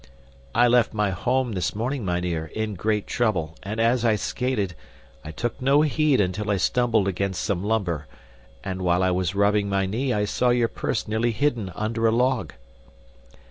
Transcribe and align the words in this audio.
"I 0.55 0.67
left 0.67 0.95
my 0.95 1.11
home 1.11 1.51
this 1.51 1.75
morning, 1.75 2.03
mynheer, 2.03 2.47
in 2.55 2.73
great 2.73 3.05
trouble, 3.05 3.55
and 3.61 3.79
as 3.79 4.03
I 4.03 4.15
skated, 4.15 4.73
I 5.23 5.29
took 5.29 5.61
no 5.61 5.81
heed 5.83 6.19
until 6.19 6.49
I 6.49 6.57
stumbled 6.57 7.07
against 7.07 7.43
some 7.43 7.63
lumber, 7.63 8.07
and 8.63 8.81
while 8.81 9.03
I 9.03 9.11
was 9.11 9.35
rubbing 9.35 9.69
my 9.69 9.85
knee 9.85 10.11
I 10.11 10.25
saw 10.25 10.49
your 10.49 10.69
purse 10.69 11.07
nearly 11.07 11.31
hidden 11.33 11.71
under 11.75 12.07
a 12.07 12.11
log." 12.11 12.53